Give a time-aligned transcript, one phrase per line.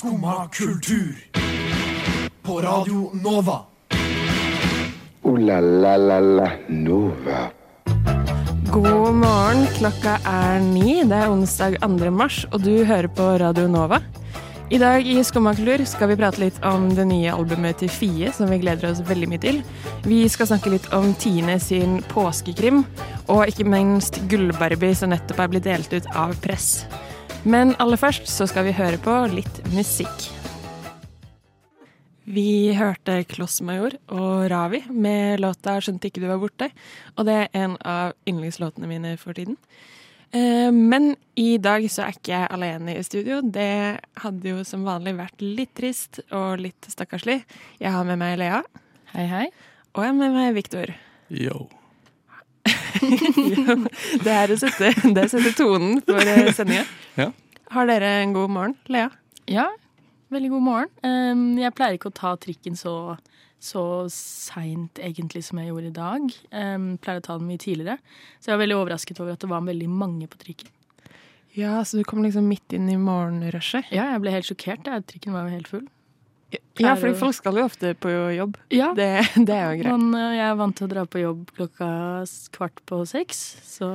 [0.00, 1.14] Skumma kultur.
[2.42, 3.60] På Radio Nova.
[5.22, 7.50] O-la-la-la-la Nova.
[8.72, 11.02] God morgen, klokka er ni.
[11.04, 12.08] Det er onsdag 2.
[12.16, 14.00] mars, og du hører på Radio Nova.
[14.72, 18.48] I dag i Skummakultur skal vi prate litt om det nye albumet til Fie, som
[18.48, 19.60] vi gleder oss veldig mye til.
[20.08, 22.86] Vi skal snakke litt om Tine sin påskekrim,
[23.28, 26.86] og ikke minst Gullbarbie som nettopp er blitt delt ut av Press.
[27.48, 30.26] Men aller først så skal vi høre på litt musikk.
[32.30, 36.70] Vi hørte Klossmajor og Ravi med låta 'Skjønte ikke du var borte'.
[37.16, 39.56] Og det er en av yndlingslåtene mine for tiden.
[40.32, 43.40] Eh, Men i dag så er ikke jeg alene i studio.
[43.40, 47.42] Det hadde jo som vanlig vært litt trist og litt stakkarslig.
[47.80, 48.62] Jeg har med meg Lea.
[49.14, 49.46] Hei, hei.
[49.94, 50.94] Og jeg har med meg Viktor.
[51.30, 51.79] Yo.
[54.24, 56.84] Det er å sette, det er å sette tonen for eh, sendinga.
[57.18, 57.30] Ja.
[57.74, 59.10] Har dere en god morgen, Lea?
[59.50, 59.68] Ja,
[60.34, 60.90] veldig god morgen.
[61.06, 62.94] Um, jeg pleier ikke å ta trikken så,
[63.62, 66.26] så seint egentlig som jeg gjorde i dag.
[66.50, 67.98] Um, pleier å ta den mye tidligere.
[68.38, 70.74] Så jeg var veldig overrasket over at det var veldig mange på trikken.
[71.58, 73.88] Ja, så du kom liksom midt inn i morgenrushet?
[73.94, 74.86] Ja, jeg ble helt sjokkert.
[75.10, 75.88] Trikken var jo helt full.
[76.80, 78.56] Ja, fordi folk skal jo ofte på jobb.
[78.74, 79.08] Ja, Det,
[79.48, 79.92] det er jo greit.
[79.92, 81.90] Men uh, jeg er vant til å dra på jobb klokka
[82.56, 83.90] kvart på seks, så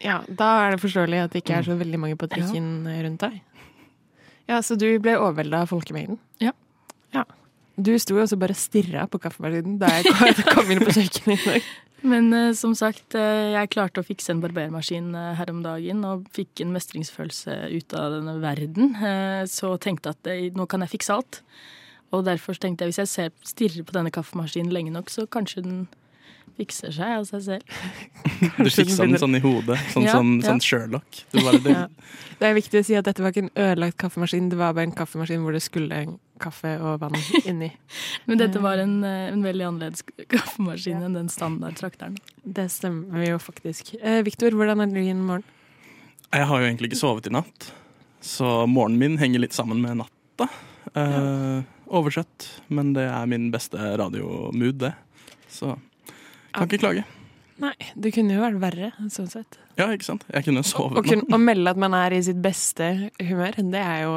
[0.00, 3.26] Ja, Da er det forståelig at det ikke er så veldig mange på trikken rundt
[3.26, 3.40] deg.
[4.48, 6.18] Ja, Så du ble overvelda av folkemengden?
[6.40, 6.52] Ja.
[7.16, 7.24] ja.
[7.76, 10.12] Du sto jo også bare og stirra på kaffemaskinen da jeg
[10.52, 11.72] kom inn på kjøkkenet i dag.
[12.04, 16.02] Men eh, som sagt, eh, jeg klarte å fikse en barbermaskin eh, her om dagen
[16.04, 18.92] og fikk en mestringsfølelse ut av denne verden.
[19.00, 21.40] Eh, så tenkte jeg at eh, nå kan jeg fikse alt.
[22.12, 25.64] Og derfor tenkte jeg hvis jeg ser, stirrer på denne kaffemaskinen lenge nok, så kanskje
[25.64, 25.80] den
[26.58, 27.78] fikser seg av seg selv.
[28.64, 30.48] Du fiksa den sånn i hodet, sånn Ja, som ja.
[30.48, 31.22] sånn Sherlock.
[31.32, 31.86] Du bare, det, Ja.
[32.38, 34.88] Det er viktig å si at dette var ikke en ødelagt kaffemaskin, det var bare
[34.88, 37.70] en kaffemaskin hvor det skulle en kaffe og vann inni.
[38.28, 42.18] Men dette var en, eh, en veldig annerledes kaffemaskin enn den standardtrakteren.
[42.42, 43.94] Det stemmer jo faktisk.
[44.00, 45.46] Eh, Viktor, hvordan er din morgen?
[46.34, 47.70] Jeg har jo egentlig ikke sovet i natt,
[48.24, 50.48] så morgenen min henger litt sammen med natta.
[50.98, 51.62] Eh,
[51.94, 54.94] oversett, men det er min beste radiomood, det.
[55.50, 55.76] Så
[56.54, 57.04] kan ikke klage.
[57.62, 59.60] Nei, det kunne jo vært verre, sånn sett.
[59.78, 60.24] Ja, ikke sant?
[60.30, 61.22] Jeg kunne sovet nå.
[61.34, 64.16] å melde at man er i sitt beste humør, det er jo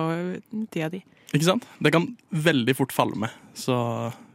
[0.73, 1.03] tida di.
[1.35, 1.67] Ikke sant?
[1.83, 3.77] Det kan veldig fort falle med, så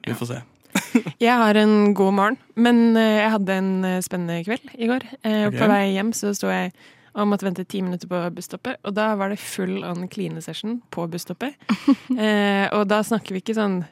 [0.06, 0.41] vi får se.
[1.22, 5.04] Jeg har en god morgen, men eh, jeg hadde en eh, spennende kveld i går.
[5.20, 5.58] Okay.
[5.58, 6.70] På vei hjem så sto jeg
[7.12, 11.04] og måtte vente ti minutter på busstoppet, og da var det full on kline-session på
[11.12, 11.58] busstoppet.
[12.16, 13.91] eh, og da snakker vi ikke sånn eh,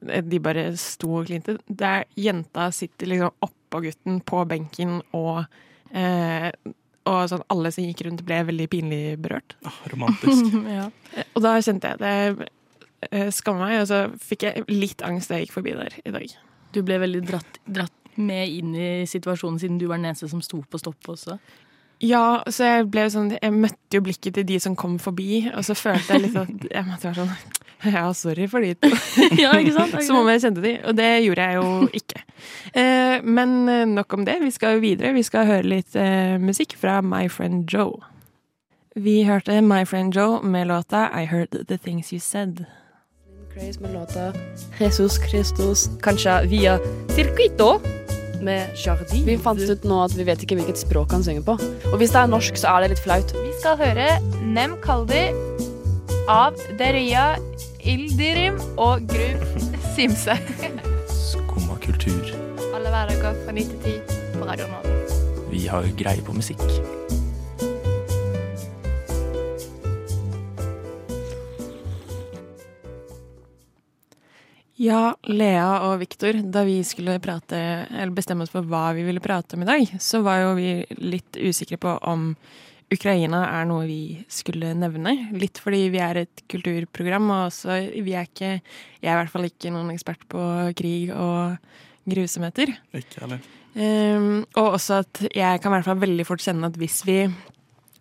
[0.00, 1.56] de bare sto og klinte.
[1.68, 5.44] Der jenta sitter liksom oppå gutten på benken, og,
[5.92, 6.50] eh,
[7.06, 9.56] og sånn alle som gikk rundt, ble veldig pinlig berørt.
[9.66, 10.54] Ah, romantisk.
[10.78, 10.88] ja.
[11.16, 12.48] Eh, Og da kjente jeg det
[13.10, 16.14] eh, skamma meg, og så fikk jeg litt angst da jeg gikk forbi der i
[16.14, 16.36] dag.
[16.74, 20.40] Du ble veldig dratt, dratt med inn i situasjonen siden du var den eneste som
[20.44, 21.36] sto på stopp også.
[22.04, 25.62] Ja, så jeg ble sånn Jeg møtte jo blikket til de som kom forbi, og
[25.64, 27.62] så følte jeg litt at jeg måtte være sånn
[27.96, 28.90] Ja, sorry for de to.
[29.42, 29.96] ja, ikke sant?
[30.06, 32.22] Som om jeg kjente de, og det gjorde jeg jo ikke.
[32.72, 34.38] Eh, men eh, nok om det.
[34.42, 35.14] Vi skal jo videre.
[35.16, 38.00] Vi skal høre litt eh, musikk fra My Friend Joe.
[38.96, 42.64] Vi hørte My Friend Joe med låta I Heard The Things You Said.
[43.52, 44.32] Craze med låta
[44.80, 46.78] Jesus Christus, kanskje via
[47.16, 47.78] Circuito
[48.44, 49.24] med Jardin.
[49.24, 51.56] Vi fant ut nå at vi vet ikke hvilket språk han synger på.
[51.92, 53.32] Og hvis det er norsk, så er det litt flaut.
[53.36, 54.10] Vi skal høre
[54.44, 55.24] Nem Kaldi
[56.26, 57.36] av Deria
[57.86, 59.44] Ildirim og Gruv
[59.94, 60.34] Simse.
[61.06, 62.32] Skumma kultur.
[62.74, 64.90] Alle hverdager fra 9 til 10 på Radio Nord.
[65.52, 66.62] Vi har greie på musikk.
[74.76, 79.22] Ja, Lea og Viktor, da vi skulle prate, eller bestemme oss for hva vi ville
[79.24, 80.70] prate om i dag, så var jo vi
[81.00, 82.32] litt usikre på om
[82.92, 85.14] Ukraina er noe vi skulle nevne.
[85.34, 89.32] Litt fordi vi er et kulturprogram, og også vi er ikke Jeg er i hvert
[89.32, 90.42] fall ikke noen ekspert på
[90.78, 91.56] krig og
[92.06, 92.76] grusomheter.
[92.94, 93.42] Ikke heller.
[93.76, 97.26] Um, og også at jeg kan i hvert fall veldig fort kjenne at hvis vi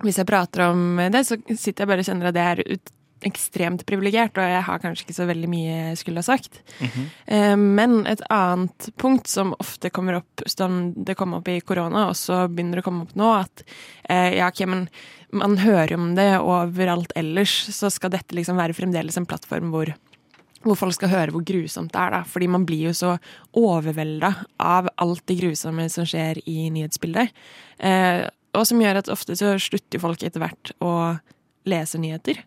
[0.03, 2.89] Hvis jeg prater om det, så sitter jeg bare og kjenner at det er ut,
[3.25, 6.61] ekstremt privilegert, og jeg har kanskje ikke så veldig mye jeg skulle ha sagt.
[6.79, 7.55] Mm -hmm.
[7.75, 12.15] Men et annet punkt som ofte kommer opp, som det kom opp i korona, og
[12.15, 13.63] så begynner det å komme opp nå, at
[14.09, 14.89] eh, ja, ok, men
[15.31, 19.93] man hører om det overalt ellers, så skal dette liksom være fremdeles en plattform hvor
[20.65, 22.11] hvor folk skal høre hvor grusomt det er.
[22.11, 23.17] da, Fordi man blir jo så
[23.53, 27.29] overvelda av alt det grusomme som skjer i nyhetsbildet.
[27.77, 28.25] Eh,
[28.55, 31.17] og som gjør at ofte så slutter folk etter hvert å
[31.69, 32.41] lese nyheter.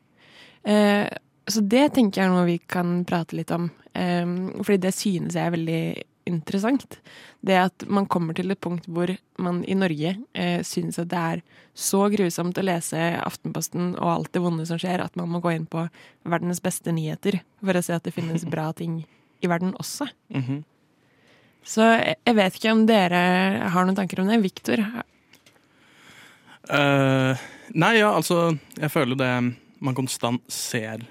[0.64, 1.06] Eh,
[1.48, 3.70] så det tenker jeg er noe vi kan prate litt om.
[3.98, 5.82] Um, fordi det synes jeg er veldig
[6.28, 6.98] interessant.
[7.40, 9.10] Det at man kommer til et punkt hvor
[9.42, 11.42] man i Norge eh, synes at det er
[11.78, 15.54] så grusomt å lese Aftenposten og alt det vonde som skjer, at man må gå
[15.56, 15.86] inn på
[16.28, 19.00] verdens beste nyheter for å se at det finnes bra ting
[19.40, 20.08] i verden også.
[20.34, 20.64] Mm -hmm.
[21.64, 21.82] Så
[22.26, 24.40] jeg vet ikke om dere har noen tanker om det.
[24.40, 24.78] Viktor?
[26.68, 27.36] Uh,
[27.72, 29.54] nei, ja, altså Jeg føler det
[29.84, 31.04] man konstant ser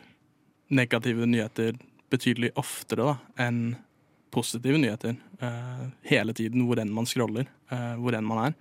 [0.68, 1.78] negative nyheter
[2.12, 3.16] betydelig oftere da,
[3.48, 3.76] enn
[4.32, 8.58] positive nyheter uh, hele tiden, hvor enn man scroller, uh, hvor enn man er.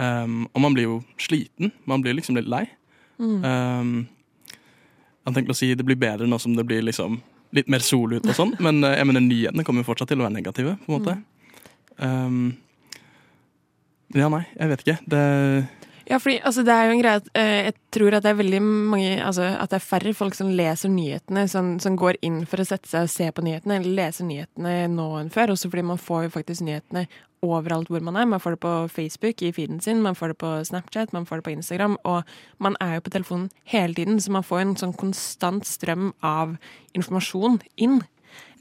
[0.00, 1.72] Um, og man blir jo sliten.
[1.88, 2.64] Man blir liksom litt lei.
[3.20, 3.44] Mm.
[3.44, 3.92] Um,
[5.26, 7.20] jeg tenkte å si det blir bedre nå som det blir liksom
[7.54, 10.22] litt mer sol ute og sånn, men uh, jeg mener nyhetene kommer jo fortsatt til
[10.22, 11.18] å være negative, på en måte.
[11.98, 12.06] Mm.
[12.06, 12.42] Um,
[14.16, 14.98] ja, nei, jeg vet ikke.
[15.10, 15.24] Det
[16.10, 18.38] ja, fordi altså, det er jo en greie at uh, jeg tror at det er
[18.40, 22.42] veldig mange Altså at det er færre folk som leser nyhetene, som, som, går inn
[22.50, 25.54] for å sette seg og se på nyhetene, eller leser nyhetene nå enn før.
[25.54, 27.06] Også fordi man får jo faktisk nyhetene
[27.46, 28.28] overalt hvor man er.
[28.28, 31.40] Man får det på Facebook i feeden sin, man får det på Snapchat, man får
[31.40, 32.22] det på Instagram, og
[32.58, 36.56] man er jo på telefonen hele tiden, så man får en sånn konstant strøm av
[36.96, 38.00] informasjon inn.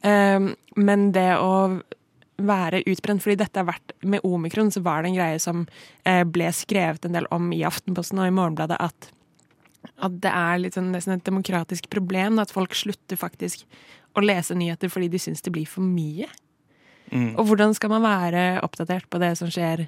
[0.04, 1.82] Um, men det å
[2.48, 3.24] være utbrent.
[3.24, 5.68] fordi dette har vært Med omikron så var det en greie som
[6.06, 9.10] eh, ble skrevet en del om i Aftenposten og i Morgenbladet, at,
[10.00, 13.66] at det er litt sånn, nesten et demokratisk problem at folk slutter faktisk
[14.18, 16.30] å lese nyheter fordi de syns det blir for mye.
[17.12, 17.34] Mm.
[17.40, 19.88] Og hvordan skal man være oppdatert på det som skjer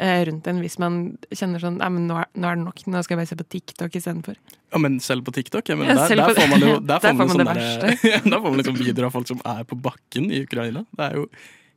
[0.00, 0.98] eh, rundt en, hvis man
[1.34, 3.38] kjenner sånn Nei, men nå er, nå er, det nok, nå skal jeg bare se
[3.40, 4.40] på TikTok istedenfor.
[4.70, 5.70] Ja, men selv på TikTok?
[5.72, 8.46] Ja, men ja, der, der, får man jo der får man, man, sånn der, får
[8.46, 10.84] man liksom videoer av folk som er på bakken i Ukraina.
[10.94, 11.26] Det er jo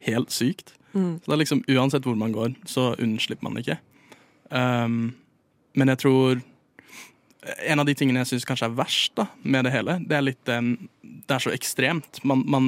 [0.07, 0.73] helt sykt.
[0.93, 1.19] Mm.
[1.19, 3.79] Så det er liksom Uansett hvor man går, så unnslipper man ikke.
[4.49, 5.13] Um,
[5.73, 6.41] men jeg tror
[7.67, 10.23] En av de tingene jeg syns kanskje er verst da, med det hele, det er
[10.23, 12.21] litt um, Det er så ekstremt.
[12.23, 12.67] Man, man,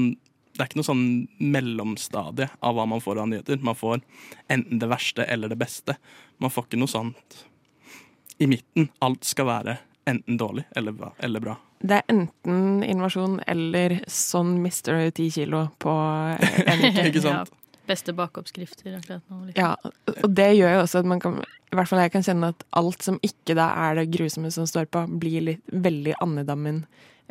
[0.56, 1.06] det er ikke noe sånn
[1.40, 3.62] mellomstadie av hva man får av nyheter.
[3.64, 4.02] Man får
[4.52, 5.96] enten det verste eller det beste.
[6.44, 7.46] Man får ikke noe sånt
[8.40, 8.90] i midten.
[9.06, 9.78] Alt skal være
[10.10, 11.56] enten dårlig eller, eller bra.
[11.80, 17.10] Det er enten invasjon eller sånn mister du ti kilo på en uke.
[17.10, 17.52] Ikke sant?
[17.52, 19.42] Ja, beste bakeoppskrifter akkurat nå.
[19.50, 19.60] Liksom.
[19.60, 22.54] Ja, og det gjør jo også at man kan I hvert fall jeg kan kjenne
[22.54, 26.86] at alt som ikke da er det grusomme som står på, blir litt, veldig andedammen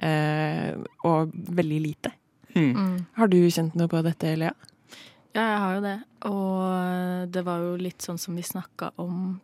[0.05, 0.75] eh,
[1.07, 2.13] og veldig lite.
[2.55, 2.75] Hmm.
[2.77, 2.97] Mm.
[3.17, 4.53] Har du kjent noe på dette, Lea?
[5.35, 5.97] Ja, jeg har jo det.
[6.31, 9.41] Og det var jo litt sånn som vi snakka om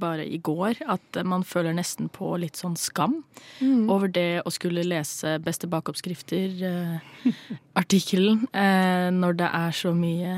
[0.00, 3.24] bare i går at man føler nesten på litt sånn skam
[3.60, 3.90] mm.
[3.92, 10.32] over det å skulle lese Beste bakoppskrifter-artikkelen eh, eh, når det er så mye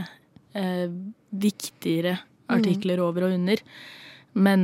[0.55, 0.89] eh,
[1.31, 2.19] viktigere
[2.53, 3.05] artikler mm.
[3.07, 3.59] over og under.
[4.35, 4.61] Men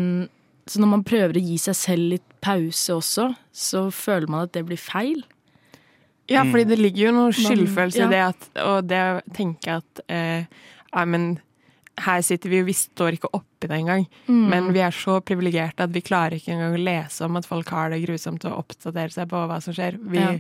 [0.71, 4.55] så når man prøver å gi seg selv litt pause også, så føler man at
[4.55, 5.25] det blir feil.
[6.31, 10.03] Ja, fordi det ligger jo noe skyldfølelse i det at, og det å tenke at
[10.07, 10.47] eh,
[10.93, 11.41] ja, men
[12.05, 14.07] her sitter vi, og vi står ikke oppi det engang.
[14.27, 14.47] Mm.
[14.53, 17.71] Men vi er så privilegerte at vi klarer ikke engang å lese om at folk
[17.75, 19.99] har det grusomt og oppdatere seg på hva som skjer.
[20.01, 20.33] Vi ja.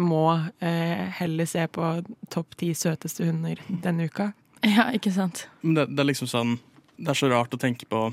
[0.00, 0.26] må
[0.60, 1.94] eh, heller se på
[2.32, 4.32] topp ti søteste hunder denne uka.
[4.62, 5.48] Ja, ikke sant.
[5.58, 6.52] Det, det, er liksom sånn
[6.94, 8.04] Det er så rart å tenke på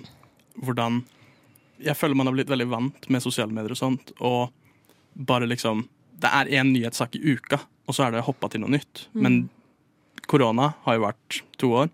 [0.66, 1.04] hvordan
[1.78, 4.50] Jeg føler man har blitt veldig vant med sosiale medier og sånt, og
[5.14, 5.83] bare liksom
[6.18, 9.06] Det er én nyhetssak i uka, og så er det hoppa til noe nytt.
[9.14, 9.21] Mm.
[9.21, 9.38] Men
[10.26, 11.94] korona har jo vært to år.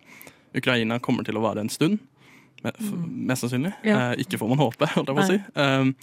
[0.55, 1.99] Ukraina kommer til å vare en stund.
[2.65, 3.25] Mm.
[3.29, 3.73] Mest sannsynlig.
[3.83, 4.11] Ja.
[4.11, 5.39] Eh, ikke får man håpe, holdt jeg på å si.
[5.53, 5.93] Um,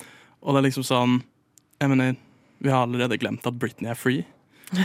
[0.43, 1.21] og det er liksom sånn
[1.83, 2.17] Jeg mener,
[2.63, 4.23] vi har allerede glemt at Britney er free.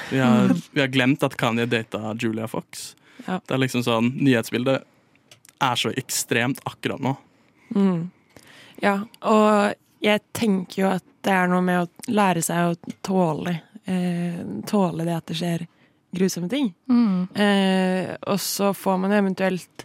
[0.09, 2.95] Vi har, vi har glemt at Kanye data Julia Fox.
[3.25, 3.39] Ja.
[3.45, 4.85] Det er liksom sånn Nyhetsbildet
[5.61, 7.13] er så ekstremt akkurat nå.
[7.75, 8.09] Mm.
[8.81, 13.55] Ja, og jeg tenker jo at det er noe med å lære seg å tåle
[13.89, 14.37] eh,
[14.69, 15.65] Tåle det at det skjer
[16.15, 16.71] grusomme ting.
[16.89, 17.27] Mm.
[17.33, 19.83] Eh, og så får man eventuelt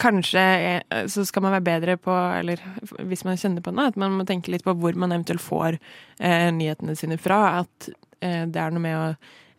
[0.00, 2.60] Kanskje eh, så skal man være bedre på, eller
[3.10, 5.76] hvis man kjenner på det, at man må tenke litt på hvor man eventuelt får
[5.76, 7.40] eh, nyhetene sine fra.
[7.64, 7.90] At
[8.22, 9.08] eh, det er noe med å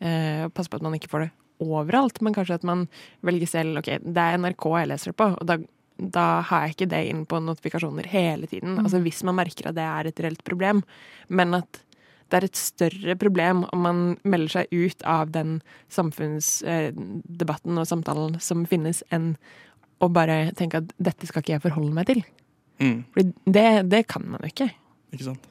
[0.01, 1.29] eh, passe på at man ikke får det
[1.61, 2.87] overalt, men kanskje at man
[3.27, 5.59] velger selv OK, det er NRK jeg leser det på, og da,
[6.17, 8.79] da har jeg ikke det inn på notifikasjoner hele tiden.
[8.79, 8.85] Mm.
[8.87, 10.81] Altså Hvis man merker at det er et reelt problem,
[11.29, 11.83] men at
[12.31, 15.59] det er et større problem om man melder seg ut av den
[15.91, 19.33] samfunnsdebatten og samtalen som finnes, enn
[20.01, 22.23] å bare tenke at dette skal ikke jeg forholde meg til.
[22.81, 23.03] Mm.
[23.13, 24.71] For det, det, kan man jo ikke.
[25.13, 25.49] Ikke sant.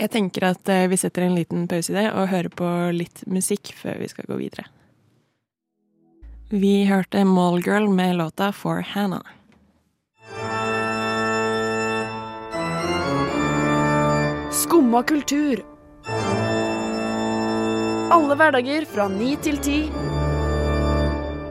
[0.00, 3.24] Jeg tenker at eh, vi setter en liten pause i det og hører på litt
[3.28, 4.68] musikk før vi skal gå videre.
[6.50, 9.26] Vi hørte Mallgirl med låta For Hannah.
[14.50, 15.62] Skumma kultur.
[18.10, 19.78] Alle hverdager fra ni til ti.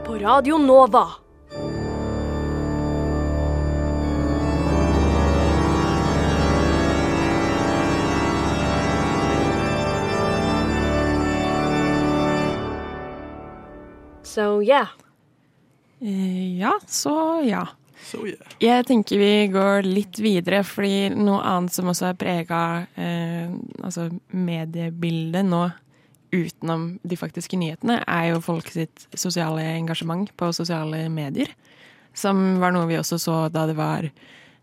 [0.04, 1.06] På Radio Nova.
[14.22, 14.88] So yeah.
[16.00, 17.66] Eh, Ja, så ja.
[18.04, 18.56] So yeah.
[18.62, 22.62] Jeg tenker vi går litt videre, fordi noe annet som også har prega
[22.98, 23.52] eh,
[23.84, 25.68] altså mediebildet nå,
[26.30, 31.50] utenom de faktiske nyhetene, er jo folk sitt sosiale engasjement på sosiale medier.
[32.14, 34.06] Som var noe vi også så da det var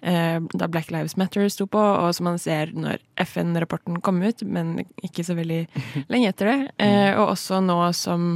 [0.01, 4.83] da Black Lives Matter sto på, og som man ser når FN-rapporten kom ut, men
[5.03, 5.63] ikke så veldig
[6.13, 6.57] lenge etter det.
[6.85, 8.29] Eh, og også nå som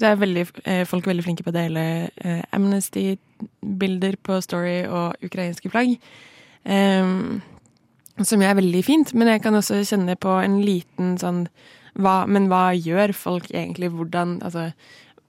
[0.00, 1.84] så er veldig, eh, folk veldig flinke på å dele
[2.18, 5.94] eh, Amnesty-bilder på Story og ukrainske flagg.
[8.24, 11.44] Som er veldig fint, men jeg kan også kjenne på en liten sånn
[11.94, 13.92] hva, Men hva gjør folk egentlig?
[13.94, 14.72] Hvordan Altså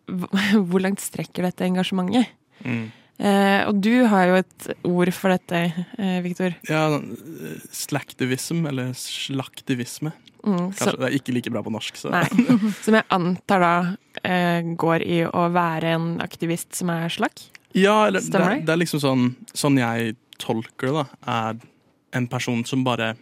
[0.69, 2.31] hvor langt strekker dette engasjementet?
[2.65, 2.87] Mm.
[3.17, 5.59] Eh, og du har jo et ord for dette,
[5.97, 6.55] eh, Viktor.
[6.67, 6.99] Ja,
[7.71, 10.11] slaktivism, eller slaktivisme.
[10.45, 12.11] Mm, så- Kanskje det er ikke like bra på norsk, så.
[12.83, 13.73] Som jeg antar da
[14.23, 17.47] eh, går i å være en aktivist som er slakk?
[17.73, 18.65] Ja, eller det, er- det?
[18.65, 21.05] det er liksom sånn Sånn jeg tolker det, da,
[21.49, 21.55] er
[22.13, 23.15] en person som bare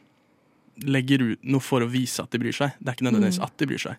[0.84, 2.74] legger ut noe for å vise at de bryr seg.
[2.82, 3.44] Det er ikke nødvendigvis Mm.
[3.46, 3.96] at de bryr seg.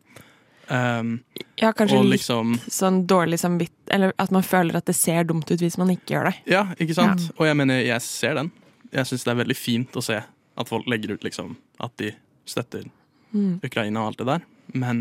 [0.68, 1.18] Um,
[1.60, 3.72] Ja, kanskje litt liksom sånn dårlig samvitt...
[3.92, 6.34] Eller at man føler at det ser dumt ut hvis man ikke gjør det.
[6.50, 7.28] Ja, ikke sant?
[7.38, 8.50] Og jeg mener, jeg ser den.
[8.94, 12.12] Jeg syns det er veldig fint å se at folk legger ut liksom at de
[12.46, 12.90] støtter
[13.34, 13.58] Mm.
[13.66, 14.42] Ukraina og alt det der.
[14.78, 14.98] Men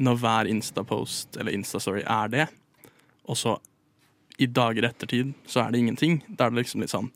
[0.00, 2.46] når hver Insta-post eller Insta-story er det,
[3.28, 3.58] og så
[4.40, 7.10] i dager ettertid så er det ingenting, da er det liksom litt sånn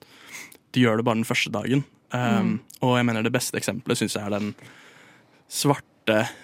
[0.73, 1.85] Du gjør det bare den første dagen.
[2.13, 4.55] Um, Og jeg mener det beste eksempelet syns jeg er den
[5.49, 5.89] svarte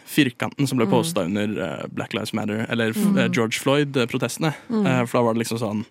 [0.07, 0.93] firkanten som ble Mm.
[1.27, 3.19] under eh, Black Lives Matter, eller Mm.
[3.19, 4.55] eh, George Floyd-protestene.
[4.71, 4.87] Mm.
[4.87, 5.85] Eh, for da var det liksom sånn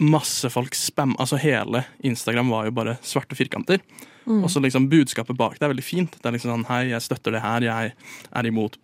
[0.00, 3.80] Masse folk spam Altså hele Instagram var jo bare svarte firkanter.
[4.26, 4.42] Mm.
[4.44, 6.10] Og så liksom budskapet bak det er veldig fint.
[6.12, 7.60] Det er liksom sånn Hei, jeg støtter det her.
[7.60, 7.92] Jeg
[8.32, 8.78] er imot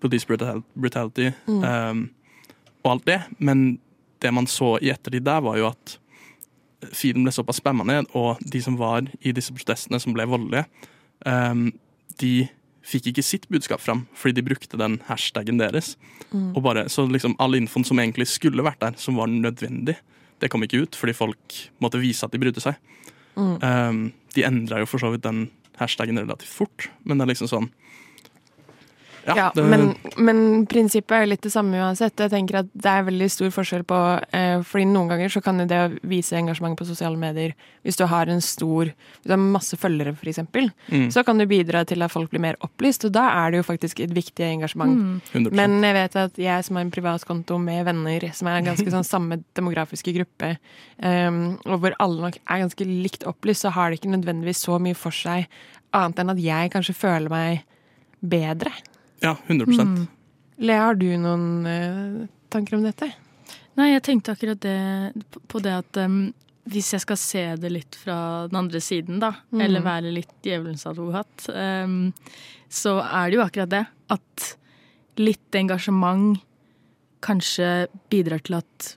[0.00, 1.32] police brutality.
[1.48, 1.64] Mm.
[1.64, 2.10] Um,
[2.84, 3.20] og alt det.
[3.38, 3.78] Men
[4.20, 5.98] det man så i ettertid der, var jo at
[6.94, 10.64] feeden ble såpass spamma ned, og de som var i disse protestene som ble voldelige,
[11.26, 11.72] um,
[12.18, 12.48] de
[12.86, 15.94] fikk ikke sitt budskap fram, fordi de brukte den hashtaggen deres.
[16.32, 16.52] Mm.
[16.56, 19.96] Og bare, så liksom all infoen som egentlig skulle vært der, som var nødvendig,
[20.42, 22.78] det kom ikke ut, fordi folk måtte vise at de brydde seg.
[23.38, 23.54] Mm.
[23.62, 24.00] Um,
[24.34, 25.46] de endra jo for så vidt den
[25.78, 27.70] hashtaggen relativt fort, men det er liksom sånn
[29.26, 32.18] Ja, Ja, det, men, men prinsippet er jo litt det samme uansett.
[32.18, 33.98] Jeg tenker at Det er veldig stor forskjell på
[34.34, 37.52] eh, fordi Noen ganger så kan det å vise engasjement på sosiale medier
[37.86, 40.40] Hvis du har en stor Hvis du har masse følgere, f.eks.,
[40.92, 41.08] Mm.
[41.14, 43.04] så kan du bidra til at folk blir mer opplyst.
[43.06, 45.20] Og da er det jo faktisk et viktig engasjement.
[45.32, 45.48] Mm.
[45.54, 48.90] Men jeg vet at jeg som har en privat konto med venner som er ganske
[48.92, 50.56] sånn samme demografiske gruppe,
[51.02, 54.78] um, og hvor alle nok er ganske likt opplyst, så har det ikke nødvendigvis så
[54.82, 55.46] mye for seg
[55.94, 57.62] annet enn at jeg kanskje føler meg
[58.22, 58.72] bedre.
[59.22, 60.06] Ja, 100 Mm.
[60.62, 63.08] Lea, har du noen eh, tanker om dette?
[63.78, 64.76] Nei, jeg tenkte akkurat det,
[65.48, 66.32] på det at um,
[66.68, 69.60] hvis jeg skal se det litt fra den andre siden, da, Mm.
[69.64, 72.12] eller være litt djevelens advokat, um,
[72.70, 73.86] så er det jo akkurat det.
[74.10, 74.56] At
[75.18, 76.38] litt engasjement
[77.22, 78.96] kanskje bidrar til at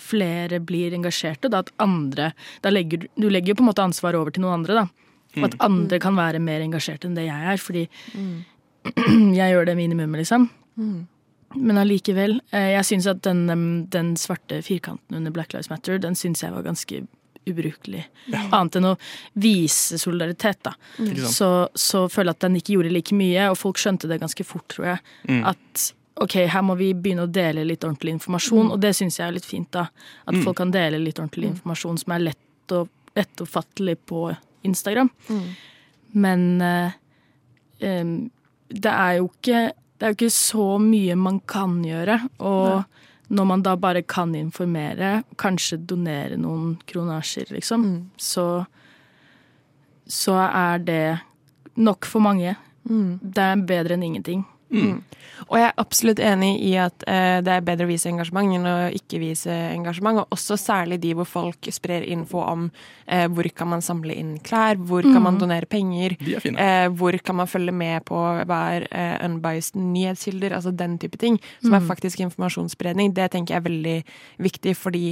[0.00, 4.16] flere blir engasjerte, da at andre da legger, du- legger jo på en måte ansvaret
[4.18, 4.88] over til noen andre, da.
[5.36, 7.88] Og at andre kan være mer engasjerte enn det jeg er, fordi
[9.38, 10.48] jeg gjør det minimumet, liksom.
[11.54, 12.38] Men allikevel.
[12.50, 13.42] eh, Jeg syns at den,
[13.92, 17.02] den svarte firkanten under Black Lives Matter, den syns jeg var ganske
[17.46, 18.04] ubrukelig.
[18.54, 18.96] Annet enn å
[19.42, 20.72] vise solidaritet, da.
[20.98, 21.16] Mm.
[21.26, 24.46] Så, så føler jeg at den ikke gjorde like mye, og folk skjønte det ganske
[24.46, 25.02] fort, tror jeg.
[25.28, 25.40] Mm.
[25.50, 25.88] At
[26.22, 29.34] ok, her må vi begynne å dele litt ordentlig informasjon, og det syns jeg er
[29.36, 29.88] litt fint, da.
[30.24, 30.42] At Mm.
[30.46, 34.20] folk kan dele litt ordentlig informasjon som er lett og lettoppfattelig på
[34.64, 35.10] Instagram.
[36.14, 36.92] Men eh,
[37.80, 38.30] em,
[38.72, 39.70] det er jo ikke
[40.02, 42.16] det er jo ikke så mye man kan gjøre.
[42.42, 42.82] Og
[43.30, 47.84] når man da bare kan informere, kanskje donere noen kronasjer, liksom,
[48.18, 48.64] så,
[50.10, 51.04] så er det
[51.78, 52.56] nok for mange.
[53.22, 54.42] Det er bedre enn ingenting.
[55.48, 58.68] Og jeg er absolutt enig i at eh, det er bedre å vise engasjement enn
[58.68, 62.68] å ikke vise engasjement, og også særlig de hvor folk sprer info om
[63.06, 67.18] eh, hvor kan man samle inn klær, hvor kan man donere penger, er eh, hvor
[67.24, 71.76] kan man følge med på hva er eh, unbiased nyhetskilder, altså den type ting, som
[71.76, 73.14] er faktisk informasjonsspredning.
[73.16, 73.98] Det tenker jeg er veldig
[74.48, 75.06] viktig, fordi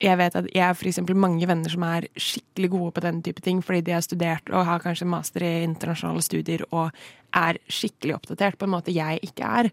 [0.00, 3.42] jeg vet at jeg har eksempel mange venner som er skikkelig gode på den type
[3.44, 6.88] ting, fordi de har studert og har kanskje master i internasjonale studier og
[7.36, 9.68] er skikkelig oppdatert på en måte jeg ikke er.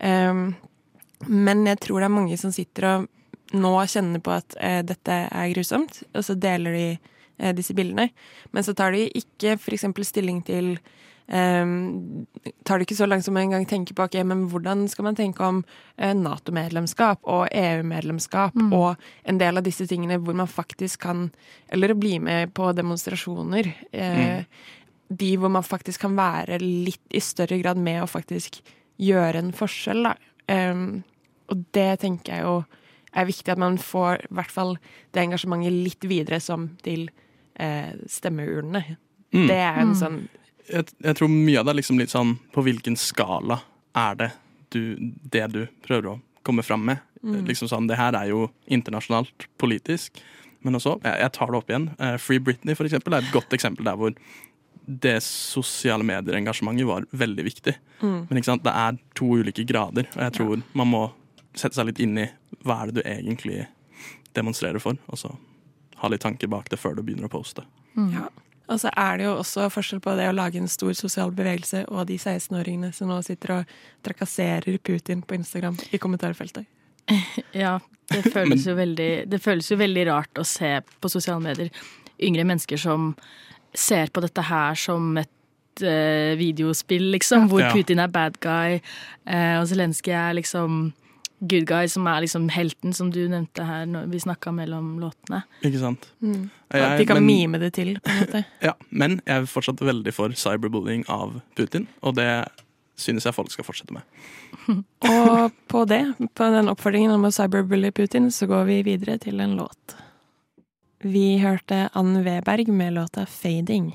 [0.00, 0.48] Um,
[1.28, 3.06] men jeg tror det er mange som sitter og
[3.56, 8.08] nå kjenner på at eh, dette er grusomt, og så deler de eh, disse bildene.
[8.50, 9.86] Men så tar de ikke f.eks.
[10.08, 10.74] stilling til
[11.28, 15.16] tar det ikke så langt som en gang tenker på ok, men hvordan skal man
[15.18, 15.64] tenke om
[15.98, 18.72] eh, Nato-medlemskap og EU-medlemskap Mm.
[18.72, 21.30] og en del av disse tingene hvor man faktisk kan
[21.68, 23.72] Eller å bli med på demonstrasjoner.
[23.92, 24.44] Mm.
[25.08, 28.60] De hvor man faktisk kan være litt i større grad med å faktisk
[28.98, 30.14] gjøre en forskjell, da.
[30.48, 31.02] Em,
[31.50, 32.64] og det tenker jeg jo
[33.16, 34.76] er viktig at man får i hvert fall
[35.12, 37.08] det engasjementet litt videre som til
[37.58, 38.96] eh, stemmeurnene.
[39.32, 39.46] Mm.
[39.48, 39.94] Det er en Mm.
[40.00, 40.28] sånn
[40.68, 43.60] jeg, jeg tror mye av det er liksom litt sånn På hvilken skala
[43.96, 44.30] er det
[44.74, 46.98] du, det du prøver å komme fram med?
[47.22, 47.44] Mm.
[47.48, 50.18] Liksom sånn, Det her er jo internasjonalt politisk.
[50.66, 51.86] Men også, jeg, jeg tar det opp igjen.
[52.02, 54.12] Eh, Free Britney for eksempel, er et godt eksempel der hvor
[54.86, 57.74] det sosiale medier-engasjementet var veldig viktig.
[58.02, 58.26] mm.
[58.28, 61.02] Men ikke sant, det er to ulike grader, og jeg tror man må
[61.56, 62.28] sette seg litt inn i
[62.66, 63.64] hva er det du egentlig
[64.36, 65.32] demonstrerer for, og så
[66.02, 67.64] ha litt tanker bak det før du begynner å poste.
[67.96, 68.10] Mm.
[68.14, 68.28] Ja.
[68.66, 71.84] Og så er det jo også forskjell på det å lage en stor sosial bevegelse
[71.86, 76.66] og de 16-åringene som nå sitter og trakasserer Putin på Instagram i kommentarfeltet.
[77.54, 77.78] Ja,
[78.10, 81.70] det føles, jo veldig, det føles jo veldig rart å se på sosiale medier
[82.22, 83.12] yngre mennesker som
[83.76, 87.72] ser på dette her som et eh, videospill, liksom, hvor Ja.
[87.74, 88.80] Putin er bad guy,
[89.26, 90.88] eh, og Zelenskyj er liksom
[91.40, 95.42] good guy, som er liksom helten, som du nevnte her når vi snakka mellom låtene.
[95.62, 96.06] Ikke sant?
[96.22, 96.50] Mm.
[96.72, 98.44] Jeg- At de kan men- mime det til, på en måte.
[98.62, 102.46] Ja, men jeg er fortsatt veldig for cyberbullying av Putin, og det
[102.96, 104.02] synes jeg folk skal fortsette med.
[105.04, 109.38] Og på det, på den oppfordringen om å cyberbully Putin, så går vi videre til
[109.40, 109.96] en låt.
[111.04, 113.92] Vi hørte Ann Weberg med låta 'Fading'.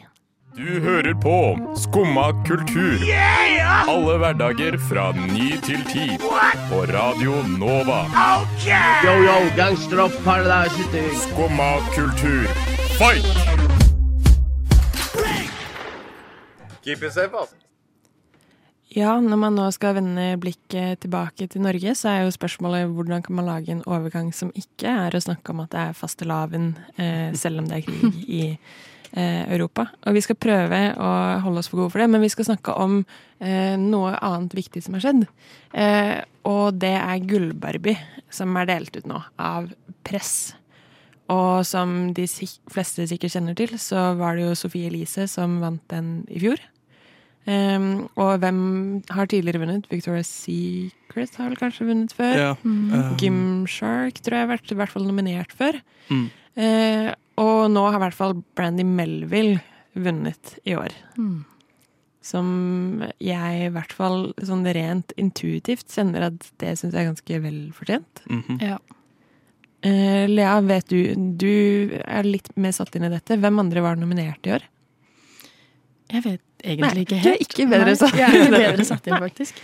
[0.55, 1.33] Du hører på
[1.79, 2.99] Skumma kultur.
[3.87, 6.17] Alle hverdager fra ny til ti.
[6.67, 8.01] På Radio Nova.
[8.59, 11.05] Yo, yo, gangsteropp, paradise city.
[11.23, 12.51] Skumma kultur,
[12.99, 13.31] fight!
[16.83, 17.55] Keep it safe, altså.
[18.91, 23.23] Ja, når man nå skal vende blikket tilbake til Norge, så er jo spørsmålet hvordan
[23.23, 26.73] kan man lage en overgang som ikke er å snakke om at det er fastelavn,
[26.99, 28.81] eh, selv om det er krig i eh,
[29.19, 29.87] Europa.
[30.07, 31.09] Og vi skal prøve å
[31.43, 33.01] holde oss for gode for det, men vi skal snakke om
[33.39, 35.25] eh, noe annet viktig som har skjedd.
[35.73, 37.97] Eh, og det er Gullbarbie,
[38.31, 39.69] som er delt ut nå av
[40.07, 40.53] Press.
[41.31, 45.59] Og som de sik fleste sikkert kjenner til, så var det jo Sophie Elise som
[45.63, 46.59] vant den i fjor.
[47.47, 48.57] Um, og hvem
[49.09, 49.87] har tidligere vunnet?
[49.89, 52.35] Victoria's Secret har vel kanskje vunnet før.
[52.37, 53.15] Ja, Mm.
[53.17, 55.79] Gymshark tror jeg har vært i hvert fall nominert før.
[56.11, 56.27] Mm.
[57.71, 59.61] Og nå har i hvert fall Brandy Melville
[59.95, 60.91] vunnet i år.
[61.15, 61.45] Mm.
[62.21, 62.47] Som
[63.23, 68.25] jeg i hvert fall sånn rent intuitivt kjenner at det syns jeg er ganske velfortjent.
[68.27, 68.59] mhm.
[68.61, 68.79] Ja.
[69.81, 71.47] Uh, Lea, vet du Du
[72.05, 73.33] er litt mer satt inn i dette.
[73.41, 74.67] Hvem andre var nominert i år?
[76.11, 77.41] Jeg vet egentlig Nei, ikke du er helt.
[77.47, 79.63] ikke bedre Nei, Jeg er ikke bedre satt inn, faktisk.